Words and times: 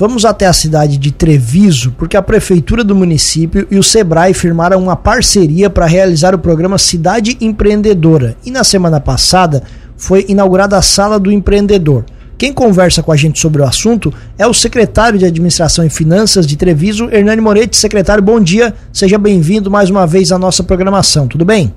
Vamos 0.00 0.24
até 0.24 0.46
a 0.46 0.52
cidade 0.52 0.96
de 0.96 1.10
Treviso, 1.10 1.90
porque 1.98 2.16
a 2.16 2.22
prefeitura 2.22 2.84
do 2.84 2.94
município 2.94 3.66
e 3.68 3.76
o 3.76 3.82
Sebrae 3.82 4.32
firmaram 4.32 4.80
uma 4.80 4.94
parceria 4.94 5.68
para 5.68 5.86
realizar 5.86 6.36
o 6.36 6.38
programa 6.38 6.78
Cidade 6.78 7.36
Empreendedora. 7.40 8.36
E 8.46 8.52
na 8.52 8.62
semana 8.62 9.00
passada 9.00 9.60
foi 9.96 10.24
inaugurada 10.28 10.76
a 10.76 10.82
Sala 10.82 11.18
do 11.18 11.32
Empreendedor. 11.32 12.04
Quem 12.38 12.52
conversa 12.52 13.02
com 13.02 13.10
a 13.10 13.16
gente 13.16 13.40
sobre 13.40 13.60
o 13.60 13.64
assunto 13.64 14.14
é 14.38 14.46
o 14.46 14.54
secretário 14.54 15.18
de 15.18 15.24
Administração 15.24 15.84
e 15.84 15.90
Finanças 15.90 16.46
de 16.46 16.56
Treviso, 16.56 17.08
Hernani 17.10 17.42
Moretti. 17.42 17.76
Secretário, 17.76 18.22
bom 18.22 18.38
dia. 18.38 18.72
Seja 18.92 19.18
bem-vindo 19.18 19.68
mais 19.68 19.90
uma 19.90 20.06
vez 20.06 20.30
à 20.30 20.38
nossa 20.38 20.62
programação. 20.62 21.26
Tudo 21.26 21.44
bem? 21.44 21.74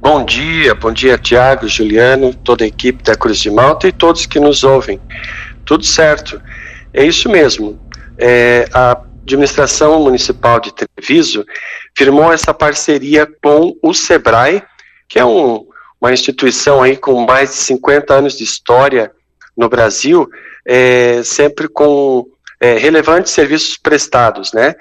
Bom 0.00 0.24
dia, 0.24 0.74
bom 0.74 0.90
dia, 0.90 1.18
Tiago, 1.18 1.68
Juliano, 1.68 2.32
toda 2.32 2.64
a 2.64 2.66
equipe 2.66 3.04
da 3.04 3.14
Cruz 3.14 3.38
de 3.38 3.50
Malta 3.50 3.86
e 3.86 3.92
todos 3.92 4.24
que 4.24 4.40
nos 4.40 4.64
ouvem. 4.64 4.98
Tudo 5.64 5.84
certo. 5.84 6.40
É 6.92 7.04
isso 7.04 7.28
mesmo. 7.28 7.80
É, 8.18 8.68
a 8.72 9.00
administração 9.22 10.00
municipal 10.00 10.60
de 10.60 10.72
Treviso 10.72 11.44
firmou 11.96 12.32
essa 12.32 12.52
parceria 12.52 13.26
com 13.42 13.76
o 13.82 13.94
SEBRAE, 13.94 14.62
que 15.08 15.18
é 15.18 15.24
um, 15.24 15.66
uma 16.00 16.12
instituição 16.12 16.82
aí 16.82 16.96
com 16.96 17.24
mais 17.24 17.50
de 17.50 17.56
50 17.56 18.12
anos 18.12 18.36
de 18.36 18.44
história 18.44 19.12
no 19.56 19.68
Brasil, 19.68 20.28
é, 20.66 21.22
sempre 21.22 21.68
com 21.68 22.26
é, 22.60 22.76
relevantes 22.76 23.32
serviços 23.32 23.76
prestados, 23.76 24.52
né? 24.52 24.74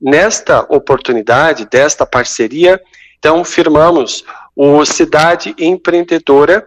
Nesta 0.00 0.60
oportunidade, 0.68 1.66
desta 1.66 2.04
parceria, 2.04 2.80
então 3.18 3.44
firmamos 3.44 4.24
o 4.54 4.84
Cidade 4.84 5.54
Empreendedora 5.58 6.66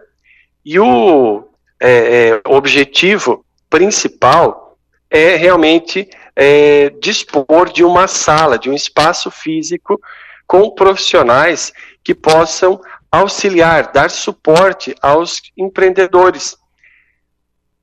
e 0.64 0.78
o 0.78 1.44
é, 1.80 2.30
é 2.30 2.40
objetivo 2.48 3.44
principal 3.70 4.76
é 5.10 5.36
realmente 5.36 6.08
é, 6.36 6.90
dispor 7.00 7.70
de 7.72 7.82
uma 7.82 8.06
sala, 8.06 8.58
de 8.58 8.70
um 8.70 8.74
espaço 8.74 9.30
físico 9.30 10.00
com 10.46 10.70
profissionais 10.70 11.72
que 12.02 12.14
possam 12.14 12.80
auxiliar, 13.10 13.90
dar 13.92 14.10
suporte 14.10 14.94
aos 15.00 15.42
empreendedores. 15.56 16.56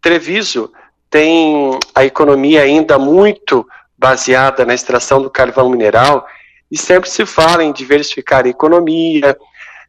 Treviso 0.01 0.71
tem 1.09 1.79
a 1.93 2.05
economia 2.05 2.61
ainda 2.61 2.97
muito 2.99 3.67
baseada 3.97 4.65
na 4.65 4.73
extração 4.73 5.21
do 5.21 5.29
carvão 5.29 5.69
mineral 5.69 6.27
e 6.71 6.77
sempre 6.77 7.09
se 7.09 7.25
fala 7.25 7.63
em 7.63 7.71
diversificar 7.71 8.45
a 8.45 8.49
economia, 8.49 9.37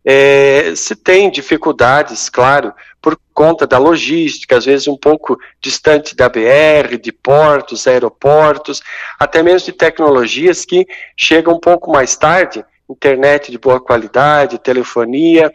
é, 0.08 0.72
se 0.76 0.94
tem 0.94 1.28
dificuldades, 1.28 2.28
claro, 2.28 2.72
por 3.02 3.18
conta 3.34 3.66
da 3.66 3.76
logística, 3.76 4.56
às 4.56 4.64
vezes 4.64 4.86
um 4.86 4.96
pouco 4.96 5.36
distante 5.60 6.14
da 6.14 6.28
BR, 6.28 6.96
de 7.02 7.10
portos, 7.10 7.88
aeroportos, 7.88 8.80
até 9.18 9.42
mesmo 9.42 9.66
de 9.66 9.72
tecnologias 9.72 10.64
que 10.64 10.86
chegam 11.16 11.54
um 11.54 11.58
pouco 11.58 11.90
mais 11.90 12.16
tarde, 12.16 12.64
internet 12.88 13.50
de 13.50 13.58
boa 13.58 13.80
qualidade, 13.80 14.60
telefonia. 14.60 15.52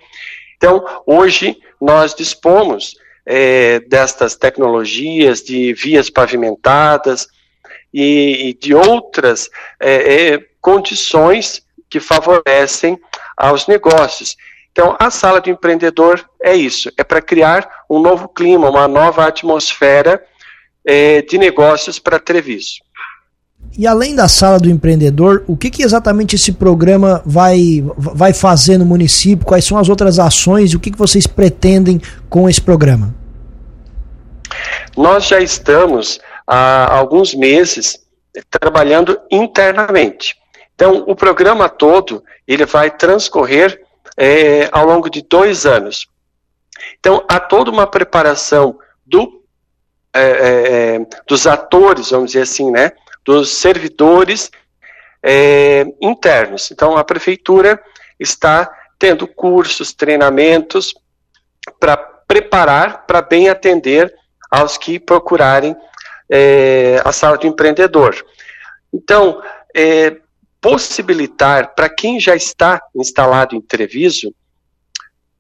Então, 0.58 0.84
hoje 1.06 1.58
nós 1.80 2.14
dispomos 2.14 2.98
é, 3.26 3.80
destas 3.80 4.36
tecnologias, 4.36 5.42
de 5.42 5.74
vias 5.74 6.10
pavimentadas 6.10 7.30
e, 7.94 8.50
e 8.50 8.54
de 8.54 8.76
outras 8.76 9.50
é, 9.80 10.34
é 10.34 10.46
condições 10.60 11.66
que 11.90 12.02
favorecem 12.02 13.00
aos 13.38 13.68
negócios. 13.68 14.36
Então, 14.72 14.96
a 15.00 15.12
sala 15.12 15.42
do 15.42 15.50
empreendedor 15.50 16.24
é 16.42 16.56
isso, 16.56 16.90
é 16.98 17.04
para 17.04 17.22
criar 17.22 17.70
um 17.90 18.00
novo 18.00 18.30
clima, 18.30 18.70
uma 18.70 18.88
nova 18.88 19.28
atmosfera 19.28 20.24
é, 20.86 21.22
de 21.22 21.38
negócios 21.38 22.00
para 22.00 22.20
Treviso. 22.20 22.82
E 23.78 23.88
além 23.88 24.16
da 24.16 24.28
sala 24.28 24.60
do 24.60 24.70
empreendedor, 24.70 25.44
o 25.48 25.56
que, 25.56 25.70
que, 25.70 25.84
exatamente 25.84 26.36
esse 26.36 26.52
programa 26.52 27.22
vai, 27.26 27.84
vai 27.96 28.34
fazer 28.34 28.78
no 28.78 28.86
município? 28.86 29.46
Quais 29.46 29.64
são 29.64 29.78
as 29.78 29.88
outras 29.88 30.20
ações 30.20 30.72
e 30.72 30.76
o 30.76 30.80
que, 30.80 30.92
que 30.92 30.98
vocês 30.98 31.26
pretendem 31.26 32.02
com 32.30 32.50
esse 32.50 32.62
programa? 32.62 33.16
Nós 34.98 35.28
já 35.28 35.40
estamos 35.40 36.20
há 36.46 36.94
alguns 36.94 37.34
meses 37.34 37.98
trabalhando 38.50 39.18
internamente. 39.32 40.36
Então, 40.82 41.04
o 41.06 41.16
programa 41.16 41.70
todo 41.70 42.24
ele 42.48 42.66
vai 42.66 42.90
transcorrer 42.90 43.84
é, 44.18 44.68
ao 44.72 44.84
longo 44.84 45.12
de 45.12 45.22
dois 45.22 45.68
anos. 45.68 46.08
Então, 47.00 47.24
há 47.30 47.40
toda 47.40 47.70
uma 47.70 47.86
preparação 47.86 48.80
do, 49.06 49.44
é, 50.12 50.22
é, 50.22 50.96
é 50.96 51.00
dos 51.28 51.46
atores, 51.46 52.10
vamos 52.10 52.32
dizer 52.32 52.42
assim, 52.42 52.72
né, 52.72 52.94
dos 53.24 53.52
servidores 53.52 54.50
é, 55.22 55.86
internos. 56.02 56.72
Então, 56.72 56.98
a 56.98 57.04
prefeitura 57.04 57.80
está 58.20 58.68
tendo 58.98 59.28
cursos, 59.28 59.94
treinamentos 59.94 60.96
para 61.80 61.96
preparar, 61.96 63.06
para 63.06 63.22
bem 63.22 63.50
atender 63.50 64.12
aos 64.50 64.80
que 64.80 65.00
procurarem 65.00 65.76
é, 66.28 67.00
a 67.06 67.12
sala 67.12 67.38
do 67.38 67.46
empreendedor. 67.46 68.16
Então, 68.92 69.44
é, 69.76 70.18
possibilitar 70.62 71.74
para 71.74 71.90
quem 71.90 72.20
já 72.20 72.36
está 72.36 72.80
instalado 72.96 73.56
em 73.56 73.62
Treviso 73.62 74.34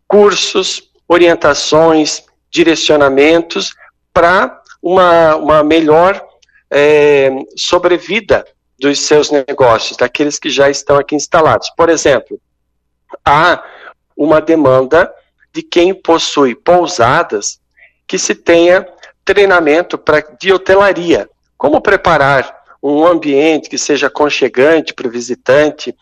cursos, 0.08 0.92
orientações, 1.08 2.24
direcionamentos 2.50 3.74
para 4.14 4.62
uma, 4.82 5.38
uma 5.38 5.64
melhor 5.64 6.22
é, 6.70 7.30
sobrevida 7.56 8.46
dos 8.78 9.00
seus 9.00 9.32
negócios, 9.32 9.96
daqueles 9.96 10.38
que 10.38 10.50
já 10.50 10.70
estão 10.70 10.98
aqui 10.98 11.16
instalados. 11.16 11.70
Por 11.78 11.88
exemplo, 11.88 12.42
há 13.24 13.64
uma 14.18 14.42
demanda 14.42 15.14
de 15.54 15.62
quem 15.62 15.94
possui 15.94 16.56
pousadas 16.56 17.62
que 18.06 18.18
se 18.18 18.36
tenha 18.36 18.86
treinamento 19.24 19.98
pra, 19.98 20.20
de 20.20 20.52
hotelaria. 20.52 21.30
Como 21.58 21.80
preparar 21.80 22.61
um 22.82 23.06
ambiente 23.06 23.70
que 23.70 23.78
seja 23.78 24.08
aconchegante 24.08 24.94
para 24.94 25.08
o 25.08 25.12
visitante. 25.12 25.96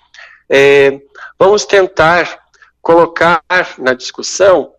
É, 0.49 0.99
vamos 1.37 1.65
tentar 1.65 2.39
colocar 2.81 3.43
na 3.77 3.93
discussão 3.93 4.71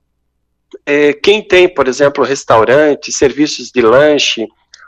é, 0.86 1.12
quem 1.12 1.42
tem, 1.42 1.68
por 1.68 1.88
exemplo, 1.88 2.24
restaurante, 2.24 3.12
serviços 3.12 3.70
de 3.70 3.82
lanche, 3.82 4.46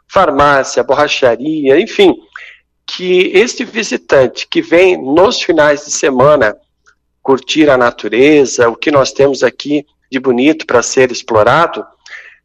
farmácia, 0.08 0.82
borracharia, 0.82 1.78
enfim, 1.80 2.14
que 2.86 3.30
este 3.34 3.64
visitante 3.64 4.46
que 4.48 4.62
vem 4.62 4.96
nos 4.96 5.42
finais 5.42 5.84
de 5.84 5.90
semana 5.90 6.56
curtir 7.22 7.70
a 7.70 7.78
natureza, 7.78 8.68
o 8.68 8.76
que 8.76 8.90
nós 8.90 9.12
temos 9.12 9.42
aqui 9.42 9.86
de 10.10 10.18
bonito 10.18 10.66
para 10.66 10.82
ser 10.82 11.10
explorado, 11.10 11.84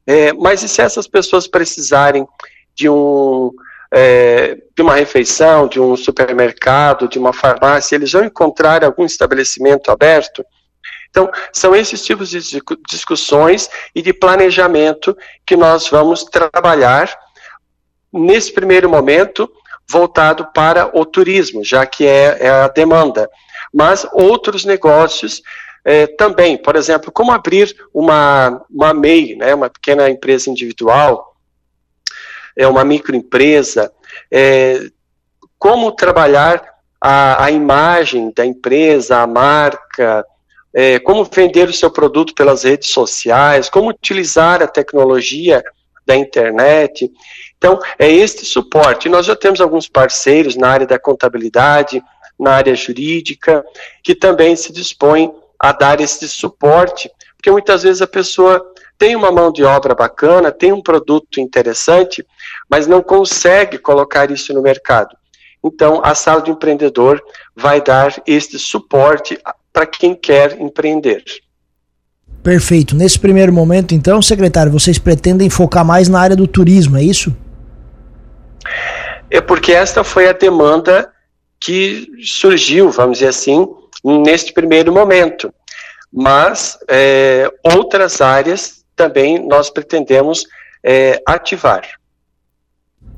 é, 0.05 0.31
mas 0.33 0.63
e 0.63 0.69
se 0.69 0.81
essas 0.81 1.07
pessoas 1.07 1.47
precisarem 1.47 2.25
de 2.73 2.87
um 2.87 3.51
é, 3.91 4.57
de 4.75 4.81
uma 4.81 4.95
refeição, 4.95 5.67
de 5.67 5.79
um 5.79 5.95
supermercado, 5.95 7.07
de 7.07 7.17
uma 7.17 7.33
farmácia, 7.33 7.95
eles 7.95 8.11
vão 8.11 8.23
encontrar 8.23 8.83
algum 8.83 9.05
estabelecimento 9.05 9.91
aberto. 9.91 10.45
Então, 11.09 11.31
são 11.51 11.75
esses 11.75 12.03
tipos 12.03 12.29
de 12.29 12.39
discussões 12.87 13.69
e 13.95 14.01
de 14.01 14.13
planejamento 14.13 15.17
que 15.45 15.55
nós 15.55 15.89
vamos 15.89 16.23
trabalhar 16.23 17.17
nesse 18.13 18.51
primeiro 18.51 18.89
momento 18.89 19.49
voltado 19.89 20.47
para 20.53 20.91
o 20.97 21.05
turismo, 21.05 21.63
já 21.63 21.85
que 21.85 22.05
é, 22.05 22.37
é 22.41 22.49
a 22.49 22.67
demanda. 22.67 23.29
Mas 23.73 24.05
outros 24.13 24.65
negócios 24.65 25.41
é, 25.85 26.05
também, 26.05 26.57
por 26.57 26.75
exemplo, 26.75 27.11
como 27.11 27.31
abrir 27.31 27.73
uma, 27.93 28.61
uma 28.69 28.93
MEI, 28.93 29.35
né, 29.35 29.55
uma 29.55 29.69
pequena 29.69 30.09
empresa 30.09 30.49
individual, 30.49 31.26
é 32.57 32.67
uma 32.67 32.83
microempresa, 32.83 33.91
é, 34.31 34.89
como 35.59 35.91
trabalhar 35.91 36.63
a, 36.99 37.45
a, 37.45 37.51
imagem 37.51 38.33
da 38.35 38.43
empresa, 38.43 39.19
a 39.19 39.27
marca, 39.27 40.25
é, 40.73 40.97
como 40.99 41.23
vender 41.23 41.69
o 41.69 41.73
seu 41.73 41.91
produto 41.91 42.33
pelas 42.33 42.63
redes 42.63 42.89
sociais, 42.89 43.69
como 43.69 43.89
utilizar 43.89 44.63
a 44.63 44.67
tecnologia 44.67 45.63
da 46.05 46.15
internet. 46.15 47.11
Então, 47.57 47.79
é 47.99 48.09
este 48.09 48.45
suporte. 48.45 49.09
Nós 49.09 49.25
já 49.27 49.35
temos 49.35 49.61
alguns 49.61 49.87
parceiros 49.87 50.55
na 50.55 50.69
área 50.69 50.87
da 50.87 50.97
contabilidade, 50.97 52.01
na 52.39 52.53
área 52.53 52.75
jurídica, 52.75 53.63
que 54.03 54.15
também 54.15 54.55
se 54.55 54.71
dispõem 54.71 55.31
a 55.59 55.71
dar 55.71 55.99
esse 55.99 56.27
suporte, 56.27 57.09
porque 57.35 57.51
muitas 57.51 57.83
vezes 57.83 58.01
a 58.01 58.07
pessoa 58.07 58.63
tem 58.97 59.15
uma 59.15 59.31
mão 59.31 59.51
de 59.51 59.63
obra 59.63 59.93
bacana, 59.93 60.51
tem 60.51 60.71
um 60.71 60.81
produto 60.81 61.39
interessante, 61.39 62.25
mas 62.69 62.87
não 62.87 63.01
consegue 63.01 63.77
colocar 63.77 64.31
isso 64.31 64.53
no 64.53 64.61
mercado. 64.61 65.15
Então, 65.63 66.01
a 66.03 66.15
sala 66.15 66.41
do 66.41 66.51
empreendedor 66.51 67.21
vai 67.55 67.81
dar 67.81 68.15
este 68.25 68.57
suporte 68.57 69.37
para 69.71 69.85
quem 69.85 70.15
quer 70.15 70.59
empreender. 70.59 71.23
Perfeito. 72.41 72.95
Nesse 72.95 73.19
primeiro 73.19 73.51
momento, 73.51 73.93
então, 73.93 74.21
secretário, 74.21 74.71
vocês 74.71 74.97
pretendem 74.97 75.49
focar 75.49 75.83
mais 75.83 76.07
na 76.07 76.19
área 76.19 76.35
do 76.35 76.47
turismo, 76.47 76.97
é 76.97 77.03
isso? 77.03 77.35
É 79.29 79.41
porque 79.41 79.73
esta 79.73 80.03
foi 80.03 80.29
a 80.29 80.33
demanda 80.33 81.11
que 81.59 82.07
surgiu, 82.23 82.89
vamos 82.89 83.17
dizer 83.17 83.29
assim, 83.29 83.67
neste 84.03 84.53
primeiro 84.53 84.93
momento. 84.93 85.53
Mas 86.11 86.77
é, 86.87 87.51
outras 87.63 88.21
áreas 88.21 88.76
também 88.97 89.47
nós 89.47 89.69
pretendemos 89.69 90.45
é, 90.83 91.21
ativar. 91.25 91.87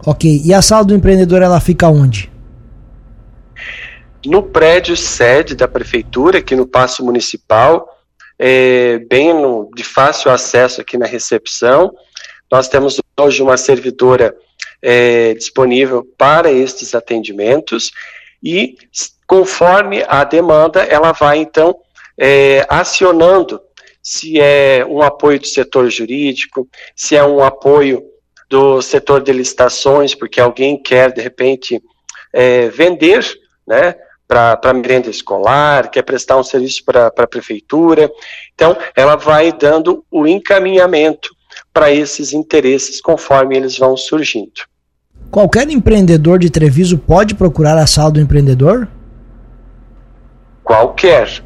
Ok. 0.06 0.42
E 0.46 0.54
a 0.54 0.62
sala 0.62 0.86
do 0.86 0.94
empreendedor 0.94 1.42
ela 1.42 1.60
fica 1.60 1.88
onde? 1.88 2.32
No 4.26 4.44
prédio 4.44 4.96
sede 4.98 5.56
da 5.56 5.68
prefeitura, 5.68 6.40
aqui 6.40 6.56
no 6.56 6.68
Paço 6.68 7.04
Municipal, 7.04 7.88
é, 8.38 9.00
bem 9.10 9.34
no, 9.34 9.72
de 9.76 9.84
fácil 9.84 10.30
acesso 10.30 10.82
aqui 10.82 10.98
na 10.98 11.06
recepção. 11.06 11.94
Nós 12.52 12.68
temos 12.68 13.00
hoje 13.18 13.42
uma 13.42 13.58
servidora 13.58 14.36
é, 14.82 15.34
disponível 15.34 16.06
para 16.18 16.52
estes 16.52 16.94
atendimentos 16.94 17.92
e, 18.44 18.76
conforme 19.26 20.04
a 20.08 20.24
demanda, 20.24 20.82
ela 20.84 21.12
vai 21.12 21.40
então 21.40 21.76
é, 22.18 22.66
acionando 22.70 23.62
se 24.02 24.40
é 24.40 24.86
um 24.86 25.02
apoio 25.02 25.40
do 25.40 25.48
setor 25.48 25.90
jurídico, 25.90 26.68
se 26.96 27.16
é 27.16 27.24
um 27.24 27.44
apoio 27.44 28.04
do 28.50 28.82
setor 28.82 29.22
de 29.22 29.32
licitações, 29.32 30.16
porque 30.16 30.42
alguém 30.42 30.82
quer, 30.82 31.12
de 31.14 31.22
repente, 31.22 31.82
é, 32.34 32.70
vender, 32.70 33.24
né, 33.68 33.96
para 34.28 34.74
merenda 34.74 35.10
escolar, 35.10 35.90
quer 35.90 36.04
prestar 36.04 36.38
um 36.38 36.44
serviço 36.44 36.84
para 36.86 37.08
a 37.08 37.28
prefeitura. 37.28 38.12
Então, 38.54 38.78
ela 38.96 39.16
vai 39.16 39.52
dando 39.52 40.06
o 40.12 40.28
encaminhamento 40.28 41.30
para 41.74 41.92
esses 41.92 42.32
interesses 42.34 43.02
conforme 43.02 43.58
eles 43.58 43.78
vão 43.78 43.98
surgindo. 43.98 44.62
Qualquer 45.32 45.70
empreendedor 45.70 46.40
de 46.40 46.50
Treviso 46.50 46.98
pode 46.98 47.36
procurar 47.36 47.78
a 47.78 47.88
sala 47.88 48.12
do 48.12 48.20
empreendedor? 48.20 48.88
Qualquer. 50.64 51.44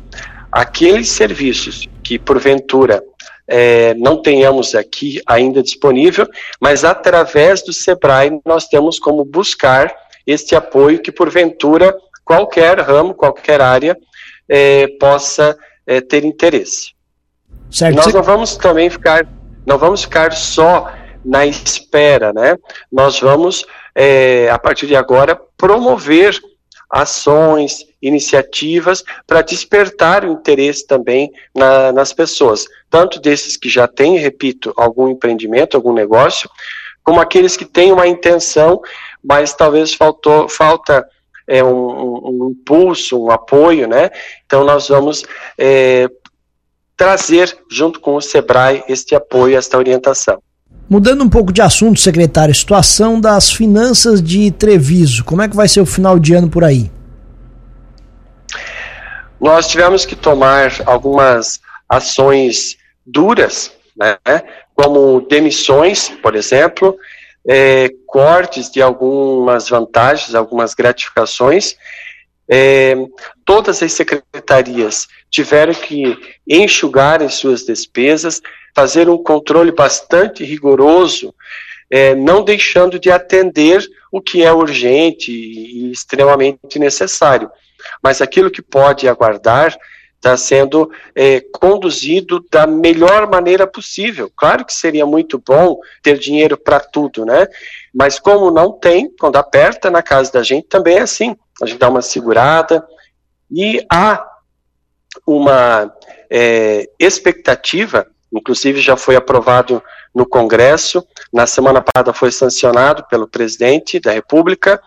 Aqueles 0.51 1.09
serviços 1.09 1.87
que, 2.03 2.19
porventura, 2.19 3.03
é, 3.47 3.93
não 3.95 4.21
tenhamos 4.21 4.75
aqui 4.75 5.21
ainda 5.25 5.61
disponível, 5.61 6.27
mas 6.59 6.83
através 6.83 7.61
do 7.61 7.73
SEBRAE 7.73 8.39
nós 8.45 8.67
temos 8.67 8.99
como 8.99 9.25
buscar 9.25 9.93
este 10.25 10.55
apoio 10.55 11.01
que, 11.01 11.11
porventura, 11.11 11.95
qualquer 12.23 12.79
ramo, 12.79 13.13
qualquer 13.13 13.61
área 13.61 13.97
é, 14.47 14.87
possa 14.99 15.57
é, 15.85 15.99
ter 16.01 16.23
interesse. 16.23 16.93
Certo. 17.69 17.95
nós 17.95 18.13
não 18.13 18.21
vamos 18.21 18.55
também 18.55 18.89
ficar, 18.89 19.27
não 19.65 19.77
vamos 19.77 20.03
ficar 20.03 20.31
só 20.33 20.91
na 21.25 21.45
espera, 21.45 22.31
né? 22.31 22.55
Nós 22.91 23.19
vamos, 23.19 23.65
é, 23.95 24.49
a 24.51 24.59
partir 24.59 24.85
de 24.85 24.95
agora, 24.95 25.39
promover 25.57 26.39
ações, 26.89 27.85
iniciativas 28.03 29.03
para 29.25 29.41
despertar 29.41 30.25
o 30.25 30.31
interesse 30.31 30.85
também 30.85 31.31
na, 31.55 31.91
nas 31.93 32.11
pessoas, 32.11 32.67
tanto 32.89 33.19
desses 33.19 33.55
que 33.55 33.69
já 33.69 33.87
têm, 33.87 34.17
repito, 34.17 34.73
algum 34.75 35.07
empreendimento, 35.07 35.75
algum 35.75 35.93
negócio, 35.93 36.49
como 37.01 37.19
aqueles 37.19 37.55
que 37.55 37.65
têm 37.65 37.91
uma 37.91 38.07
intenção, 38.07 38.81
mas 39.23 39.53
talvez 39.53 39.93
faltou, 39.93 40.49
falta 40.49 41.05
é, 41.47 41.63
um, 41.63 41.69
um, 41.69 42.49
impulso, 42.51 43.21
um 43.21 43.31
apoio, 43.31 43.87
né? 43.87 44.09
Então 44.45 44.63
nós 44.63 44.89
vamos 44.89 45.23
é, 45.57 46.09
trazer, 46.95 47.57
junto 47.69 47.99
com 47.99 48.15
o 48.15 48.21
SEBRAE, 48.21 48.83
este 48.87 49.15
apoio, 49.15 49.57
esta 49.57 49.77
orientação. 49.77 50.41
Mudando 50.89 51.23
um 51.23 51.29
pouco 51.29 51.51
de 51.51 51.61
assunto, 51.61 51.99
secretário, 51.99 52.53
situação 52.53 53.19
das 53.19 53.51
finanças 53.51 54.21
de 54.21 54.51
Treviso, 54.51 55.23
como 55.23 55.41
é 55.41 55.47
que 55.47 55.55
vai 55.55 55.67
ser 55.67 55.81
o 55.81 55.85
final 55.85 56.19
de 56.19 56.33
ano 56.33 56.49
por 56.49 56.63
aí? 56.63 56.91
Nós 59.43 59.67
tivemos 59.67 60.05
que 60.05 60.15
tomar 60.15 60.71
algumas 60.85 61.59
ações 61.89 62.77
duras, 63.05 63.73
né, 63.93 64.17
como 64.73 65.19
demissões, 65.19 66.07
por 66.07 66.33
exemplo, 66.33 66.97
é, 67.45 67.89
cortes 68.07 68.71
de 68.71 68.81
algumas 68.81 69.67
vantagens, 69.67 70.33
algumas 70.33 70.73
gratificações. 70.73 71.75
É, 72.47 72.95
todas 73.43 73.83
as 73.83 73.91
secretarias 73.91 75.09
tiveram 75.29 75.73
que 75.73 76.17
enxugar 76.47 77.21
as 77.21 77.33
suas 77.33 77.65
despesas, 77.65 78.41
fazer 78.73 79.09
um 79.09 79.21
controle 79.21 79.73
bastante 79.73 80.45
rigoroso, 80.45 81.35
é, 81.91 82.15
não 82.15 82.45
deixando 82.45 82.97
de 82.97 83.11
atender 83.11 83.85
o 84.13 84.21
que 84.21 84.43
é 84.43 84.53
urgente 84.53 85.31
e 85.31 85.91
extremamente 85.91 86.77
necessário. 86.77 87.49
Mas 88.01 88.21
aquilo 88.21 88.51
que 88.51 88.61
pode 88.61 89.09
aguardar, 89.09 89.75
está 90.15 90.37
sendo 90.37 90.89
é, 91.15 91.41
conduzido 91.51 92.45
da 92.51 92.67
melhor 92.67 93.27
maneira 93.27 93.65
possível. 93.65 94.31
Claro 94.37 94.63
que 94.65 94.73
seria 94.73 95.03
muito 95.03 95.39
bom 95.39 95.79
ter 96.03 96.19
dinheiro 96.19 96.55
para 96.55 96.79
tudo, 96.79 97.25
né? 97.25 97.47
Mas 97.91 98.19
como 98.19 98.51
não 98.51 98.71
tem, 98.71 99.09
quando 99.19 99.37
aperta 99.37 99.89
na 99.89 100.03
casa 100.03 100.31
da 100.31 100.43
gente, 100.43 100.67
também 100.67 100.97
é 100.97 101.01
assim. 101.01 101.35
A 101.59 101.65
gente 101.65 101.79
dá 101.79 101.89
uma 101.89 102.03
segurada 102.03 102.87
e 103.49 103.83
há 103.91 104.23
uma 105.25 105.91
é, 106.29 106.87
expectativa, 106.99 108.05
inclusive 108.31 108.79
já 108.79 108.95
foi 108.95 109.15
aprovado 109.15 109.81
no 110.13 110.25
Congresso, 110.25 111.05
na 111.31 111.47
semana 111.47 111.81
passada 111.81 112.13
foi 112.13 112.31
sancionado 112.31 113.05
pelo 113.09 113.27
presidente 113.27 113.99
da 113.99 114.11
República, 114.11 114.81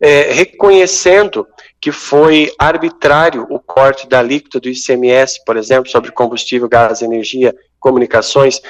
é, 0.00 0.32
reconhecendo 0.32 1.46
que 1.80 1.92
foi 1.92 2.52
arbitrário 2.58 3.46
o 3.50 3.58
corte 3.58 4.08
da 4.08 4.18
alíquota 4.18 4.60
do 4.60 4.68
ICMS, 4.68 5.44
por 5.44 5.56
exemplo, 5.56 5.90
sobre 5.90 6.10
combustível, 6.12 6.68
gás, 6.68 7.02
energia, 7.02 7.54
comunicações, 7.78 8.60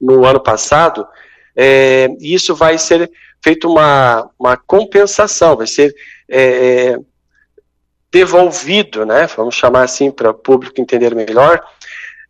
no 0.00 0.24
ano 0.24 0.40
passado, 0.40 1.06
é, 1.54 2.08
isso 2.20 2.54
vai 2.54 2.78
ser 2.78 3.10
feito 3.42 3.68
uma, 3.68 4.30
uma 4.38 4.56
compensação, 4.56 5.56
vai 5.56 5.66
ser 5.66 5.94
é, 6.28 6.96
devolvido, 8.10 9.04
né, 9.04 9.28
vamos 9.36 9.54
chamar 9.54 9.82
assim 9.82 10.10
para 10.10 10.30
o 10.30 10.34
público 10.34 10.80
entender 10.80 11.14
melhor, 11.14 11.62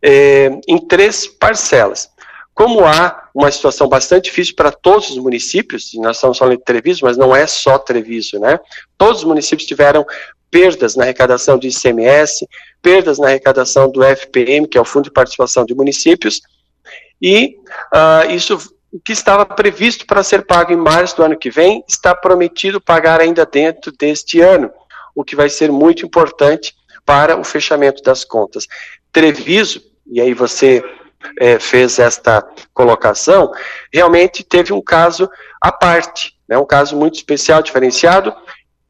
é, 0.01 0.51
em 0.67 0.77
três 0.77 1.27
parcelas. 1.27 2.09
Como 2.53 2.85
há 2.85 3.29
uma 3.33 3.49
situação 3.49 3.87
bastante 3.87 4.25
difícil 4.25 4.55
para 4.55 4.71
todos 4.71 5.09
os 5.09 5.17
municípios, 5.17 5.93
e 5.93 5.99
nós 5.99 6.17
estamos 6.17 6.37
falando 6.37 6.57
de 6.57 6.63
Treviso, 6.63 6.99
mas 7.03 7.17
não 7.17 7.35
é 7.35 7.47
só 7.47 7.77
Treviso, 7.77 8.39
né? 8.39 8.59
Todos 8.97 9.19
os 9.19 9.23
municípios 9.23 9.67
tiveram 9.67 10.05
perdas 10.49 10.95
na 10.95 11.03
arrecadação 11.03 11.57
do 11.57 11.65
ICMS, 11.65 12.45
perdas 12.81 13.17
na 13.17 13.27
arrecadação 13.27 13.89
do 13.89 14.03
FPM, 14.03 14.67
que 14.67 14.77
é 14.77 14.81
o 14.81 14.85
Fundo 14.85 15.05
de 15.05 15.11
Participação 15.11 15.65
de 15.65 15.73
Municípios, 15.73 16.41
e 17.21 17.57
uh, 17.93 18.29
isso 18.31 18.57
que 19.05 19.13
estava 19.13 19.45
previsto 19.45 20.05
para 20.05 20.23
ser 20.23 20.45
pago 20.45 20.73
em 20.73 20.77
março 20.77 21.15
do 21.15 21.23
ano 21.23 21.37
que 21.37 21.49
vem, 21.49 21.83
está 21.87 22.13
prometido 22.13 22.81
pagar 22.81 23.21
ainda 23.21 23.45
dentro 23.45 23.91
deste 23.97 24.41
ano, 24.41 24.69
o 25.15 25.23
que 25.23 25.35
vai 25.35 25.49
ser 25.49 25.71
muito 25.71 26.05
importante 26.05 26.75
para 27.05 27.37
o 27.37 27.43
fechamento 27.43 28.03
das 28.03 28.25
contas. 28.25 28.67
Treviso, 29.11 29.81
e 30.05 30.19
aí 30.19 30.33
você 30.33 30.83
é, 31.39 31.59
fez 31.59 31.99
esta 31.99 32.45
colocação, 32.73 33.51
realmente 33.91 34.43
teve 34.43 34.73
um 34.73 34.81
caso 34.81 35.29
à 35.61 35.71
parte, 35.71 36.35
né, 36.47 36.57
um 36.57 36.65
caso 36.65 36.95
muito 36.95 37.15
especial, 37.15 37.61
diferenciado, 37.61 38.33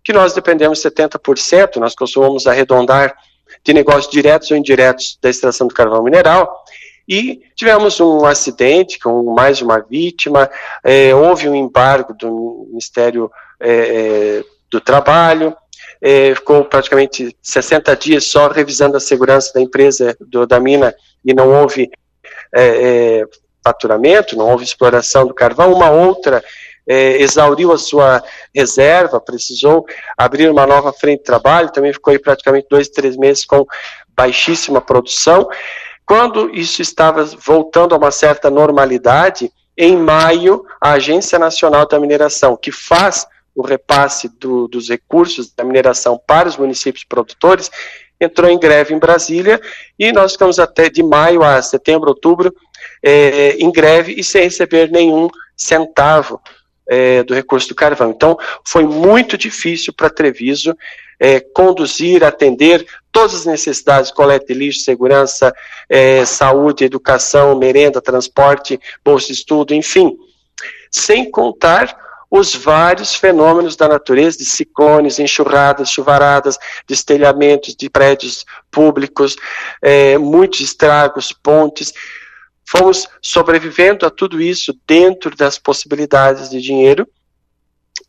que 0.04 0.14
nós 0.14 0.34
dependemos 0.34 0.82
70%, 0.82 1.78
nós 1.78 1.96
costumamos 1.96 2.48
arredondar 2.48 3.16
de 3.64 3.74
negócios 3.74 4.12
diretos 4.12 4.50
ou 4.50 4.58
indiretos 4.58 5.18
da 5.22 5.30
extração 5.30 5.68
do 5.68 5.74
carvão 5.74 6.04
mineral, 6.04 6.64
e 7.08 7.42
tivemos 7.56 8.00
um 8.00 8.26
acidente 8.26 8.98
com 9.00 9.34
mais 9.34 9.62
uma 9.62 9.80
vítima, 9.80 10.50
é, 10.84 11.14
houve 11.14 11.50
um 11.50 11.56
embargo 11.56 12.14
do 12.14 12.68
Ministério 12.70 13.30
é, 13.60 13.72
é 14.40 14.44
do 14.72 14.80
Trabalho, 14.80 15.56
é, 16.02 16.34
ficou 16.34 16.66
praticamente 16.66 17.36
60 17.42 17.96
dias 17.96 18.26
só 18.26 18.48
revisando 18.48 18.98
a 18.98 19.00
segurança 19.00 19.54
da 19.54 19.62
empresa, 19.62 20.16
do, 20.20 20.48
da 20.48 20.60
mina, 20.60 20.96
e 21.24 21.34
não 21.34 21.62
houve 21.62 21.92
é, 22.54 23.20
é, 23.20 23.26
faturamento, 23.64 24.36
não 24.36 24.50
houve 24.50 24.64
exploração 24.64 25.26
do 25.26 25.34
carvão. 25.34 25.74
Uma 25.74 25.90
outra 25.90 26.44
é, 26.88 27.22
exauriu 27.22 27.72
a 27.72 27.78
sua 27.78 28.24
reserva, 28.54 29.20
precisou 29.20 29.86
abrir 30.18 30.50
uma 30.50 30.66
nova 30.66 30.92
frente 30.92 31.20
de 31.20 31.26
trabalho, 31.26 31.72
também 31.72 31.94
ficou 31.94 32.12
aí 32.12 32.20
praticamente 32.20 32.68
dois, 32.70 32.90
três 32.90 33.16
meses 33.16 33.46
com 33.46 33.66
baixíssima 34.16 34.82
produção. 34.82 35.48
Quando 36.06 36.50
isso 36.54 36.82
estava 36.82 37.24
voltando 37.24 37.96
a 37.96 37.98
uma 37.98 38.12
certa 38.12 38.50
normalidade, 38.50 39.52
em 39.78 39.96
maio, 39.96 40.66
a 40.80 40.92
Agência 40.92 41.40
Nacional 41.40 41.88
da 41.88 42.00
Mineração, 42.00 42.58
que 42.58 42.72
faz 42.72 43.26
o 43.56 43.62
repasse 43.62 44.30
do, 44.40 44.68
dos 44.68 44.90
recursos 44.90 45.54
da 45.54 45.64
mineração 45.64 46.20
para 46.26 46.48
os 46.48 46.58
municípios 46.58 47.04
produtores, 47.04 47.70
entrou 48.26 48.50
em 48.50 48.60
greve 48.60 48.94
em 48.94 49.00
Brasília 49.00 49.60
e 49.98 50.12
nós 50.12 50.34
ficamos 50.34 50.60
até 50.60 50.90
de 50.90 51.04
maio 51.04 51.44
a 51.44 51.62
setembro, 51.62 52.10
outubro, 52.10 52.54
é, 53.04 53.56
em 53.58 53.72
greve 53.72 54.14
e 54.18 54.24
sem 54.24 54.44
receber 54.44 54.90
nenhum 54.92 55.28
centavo 55.56 56.40
é, 56.88 57.24
do 57.24 57.34
recurso 57.34 57.70
do 57.70 57.76
carvão. 57.76 58.12
Então, 58.12 58.38
foi 58.66 58.84
muito 58.84 59.38
difícil 59.38 59.94
para 59.94 60.10
Treviso 60.10 60.76
é, 61.20 61.40
conduzir, 61.40 62.24
atender 62.24 62.84
todas 63.12 63.36
as 63.36 63.46
necessidades, 63.46 64.10
coleta 64.10 64.48
de 64.48 64.56
lixo, 64.56 64.80
segurança, 64.80 65.54
é, 65.88 66.26
saúde, 66.26 66.84
educação, 66.84 67.56
merenda, 67.56 68.02
transporte, 68.02 68.80
bolsa 69.06 69.28
de 69.28 69.34
estudo, 69.34 69.76
enfim. 69.76 70.18
Sem 70.90 71.30
contar 71.30 71.96
os 72.32 72.56
vários 72.56 73.14
fenômenos 73.14 73.76
da 73.76 73.90
natureza, 73.90 74.38
de 74.38 74.46
ciclones, 74.46 75.20
enxurradas, 75.20 75.92
chuvaradas, 75.92 76.58
destelhamentos 76.88 77.76
de 77.76 77.90
prédios 77.90 78.46
públicos, 78.72 79.36
é, 79.82 80.18
muitos 80.18 80.62
estragos, 80.62 81.34
pontes. 81.34 81.94
Fomos 82.66 83.06
sobrevivendo 83.22 84.06
a 84.06 84.10
tudo 84.10 84.42
isso 84.42 84.74
dentro 84.88 85.36
das 85.36 85.60
possibilidades 85.60 86.50
de 86.50 86.62
dinheiro 86.62 87.06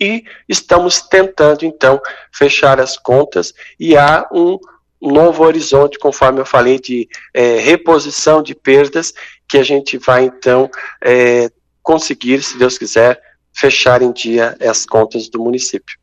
e 0.00 0.24
estamos 0.48 1.00
tentando, 1.00 1.64
então, 1.64 2.00
fechar 2.32 2.78
as 2.78 2.96
contas 2.96 3.52
e 3.78 3.96
há 3.96 4.28
um 4.32 4.56
novo 5.00 5.42
horizonte, 5.42 5.98
conforme 5.98 6.40
eu 6.40 6.46
falei, 6.46 6.78
de 6.78 7.08
é, 7.34 7.58
reposição 7.58 8.40
de 8.40 8.54
perdas, 8.54 9.12
que 9.48 9.58
a 9.58 9.64
gente 9.64 9.98
vai, 9.98 10.26
então, 10.26 10.70
é, 11.04 11.50
conseguir, 11.82 12.40
se 12.40 12.56
Deus 12.56 12.78
quiser, 12.78 13.20
fechar 13.52 14.02
em 14.02 14.12
dia 14.12 14.56
as 14.60 14.86
contas 14.86 15.28
do 15.28 15.42
município. 15.42 15.96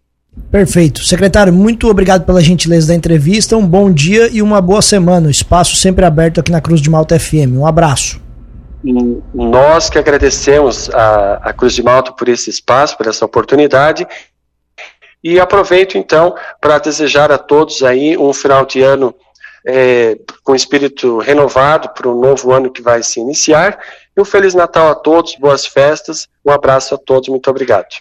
Perfeito. 0.51 1.03
Secretário, 1.03 1.51
muito 1.51 1.87
obrigado 1.87 2.25
pela 2.25 2.41
gentileza 2.41 2.87
da 2.87 2.95
entrevista. 2.95 3.57
Um 3.57 3.65
bom 3.65 3.91
dia 3.91 4.29
e 4.31 4.41
uma 4.41 4.61
boa 4.61 4.81
semana. 4.81 5.27
O 5.27 5.31
espaço 5.31 5.75
sempre 5.75 6.05
aberto 6.05 6.39
aqui 6.39 6.51
na 6.51 6.61
Cruz 6.61 6.81
de 6.81 6.89
Malta 6.89 7.19
FM. 7.19 7.57
Um 7.57 7.65
abraço. 7.67 8.21
Nós 9.33 9.89
que 9.89 9.99
agradecemos 9.99 10.89
a, 10.91 11.49
a 11.49 11.53
Cruz 11.53 11.73
de 11.73 11.83
Malta 11.83 12.13
por 12.13 12.29
esse 12.29 12.49
espaço, 12.49 12.97
por 12.97 13.07
essa 13.07 13.25
oportunidade. 13.25 14.07
E 15.23 15.39
aproveito 15.39 15.97
então 15.97 16.33
para 16.61 16.79
desejar 16.79 17.31
a 17.31 17.37
todos 17.37 17.83
aí 17.83 18.17
um 18.17 18.31
final 18.31 18.65
de 18.65 18.81
ano 18.81 19.13
é, 19.67 20.17
com 20.43 20.55
espírito 20.55 21.17
renovado 21.17 21.89
para 21.89 22.07
o 22.07 22.19
novo 22.19 22.53
ano 22.53 22.71
que 22.71 22.81
vai 22.81 23.03
se 23.03 23.19
iniciar. 23.19 23.77
Um 24.19 24.25
Feliz 24.25 24.53
Natal 24.53 24.89
a 24.89 24.95
todos, 24.95 25.37
boas 25.37 25.65
festas, 25.65 26.27
um 26.45 26.51
abraço 26.51 26.93
a 26.93 26.97
todos, 26.97 27.29
muito 27.29 27.49
obrigado. 27.49 27.95